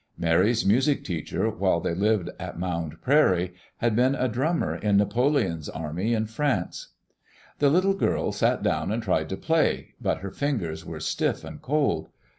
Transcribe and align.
Mary's 0.17 0.65
music 0.65 1.03
teacher, 1.03 1.47
while 1.47 1.79
they 1.79 1.93
lived 1.93 2.31
at 2.39 2.57
Mound 2.57 2.99
Prairie, 3.03 3.53
had 3.77 3.95
been 3.95 4.15
a 4.15 4.27
drummer 4.27 4.75
in 4.75 4.97
Napoleon's 4.97 5.69
army 5.69 6.15
in 6.15 6.25
France. 6.25 6.87
The 7.59 7.69
little 7.69 7.93
girl 7.93 8.31
sat 8.31 8.63
down 8.63 8.91
and 8.91 9.03
tried 9.03 9.29
to 9.29 9.37
play; 9.37 9.93
but 10.01 10.21
her 10.21 10.31
fingers 10.31 10.83
were 10.83 10.99
stiff 10.99 11.43
and 11.43 11.61
cold. 11.61 12.09